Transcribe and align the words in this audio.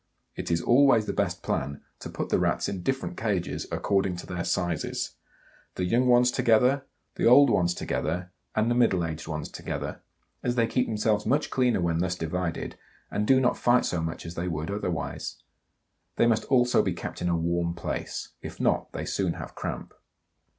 It 0.35 0.49
is 0.49 0.63
always 0.63 1.05
the 1.05 1.13
best 1.13 1.43
plan 1.43 1.79
to 1.99 2.09
put 2.09 2.29
the 2.29 2.39
Rats 2.39 2.67
in 2.67 2.81
different 2.81 3.17
cages, 3.17 3.67
according 3.71 4.15
to 4.15 4.25
their 4.25 4.43
sizes. 4.43 5.11
The 5.75 5.85
young 5.85 6.07
ones 6.07 6.31
together, 6.31 6.85
the 7.17 7.27
old 7.27 7.51
ones 7.51 7.75
together, 7.75 8.31
and 8.55 8.71
the 8.71 8.73
middle 8.73 9.05
aged 9.05 9.27
ones 9.27 9.47
together, 9.47 10.01
as 10.41 10.55
they 10.55 10.65
keep 10.65 10.87
themselves 10.87 11.27
much 11.27 11.51
cleaner 11.51 11.81
when 11.81 11.99
thus 11.99 12.15
divided, 12.15 12.79
and 13.11 13.27
do 13.27 13.39
not 13.39 13.59
fight 13.59 13.85
so 13.85 14.01
much 14.01 14.25
as 14.25 14.33
they 14.33 14.47
would 14.47 14.71
otherwise. 14.71 15.35
They 16.15 16.25
must 16.25 16.45
also 16.45 16.81
be 16.81 16.93
kept 16.93 17.21
in 17.21 17.29
a 17.29 17.37
warm 17.37 17.75
place; 17.75 18.29
if 18.41 18.59
not, 18.59 18.91
they 18.93 19.05
soon 19.05 19.33
have 19.33 19.53
cramp. 19.53 19.93